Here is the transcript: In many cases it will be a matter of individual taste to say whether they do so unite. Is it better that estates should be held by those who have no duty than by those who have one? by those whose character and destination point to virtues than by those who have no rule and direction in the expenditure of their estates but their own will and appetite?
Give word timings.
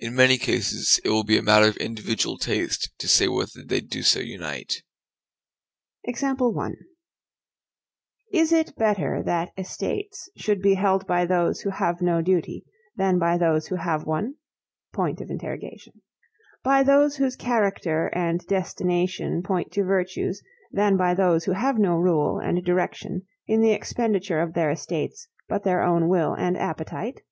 In 0.00 0.14
many 0.14 0.38
cases 0.38 1.00
it 1.04 1.08
will 1.10 1.24
be 1.24 1.36
a 1.36 1.42
matter 1.42 1.66
of 1.66 1.76
individual 1.78 2.38
taste 2.38 2.92
to 3.00 3.08
say 3.08 3.26
whether 3.26 3.64
they 3.66 3.80
do 3.80 4.02
so 4.04 4.20
unite. 4.20 4.84
Is 6.04 6.22
it 8.52 8.76
better 8.76 9.24
that 9.24 9.50
estates 9.58 10.30
should 10.36 10.62
be 10.62 10.74
held 10.74 11.04
by 11.08 11.26
those 11.26 11.62
who 11.62 11.70
have 11.70 12.00
no 12.00 12.22
duty 12.22 12.64
than 12.94 13.18
by 13.18 13.36
those 13.38 13.66
who 13.66 13.74
have 13.74 14.06
one? 14.06 14.36
by 14.92 16.80
those 16.84 17.16
whose 17.16 17.34
character 17.34 18.06
and 18.14 18.46
destination 18.46 19.42
point 19.42 19.72
to 19.72 19.82
virtues 19.82 20.40
than 20.70 20.96
by 20.96 21.12
those 21.12 21.44
who 21.46 21.52
have 21.58 21.76
no 21.76 21.96
rule 21.96 22.38
and 22.38 22.64
direction 22.64 23.22
in 23.48 23.60
the 23.62 23.72
expenditure 23.72 24.38
of 24.40 24.54
their 24.54 24.70
estates 24.70 25.26
but 25.48 25.64
their 25.64 25.82
own 25.82 26.06
will 26.08 26.34
and 26.34 26.56
appetite? 26.56 27.22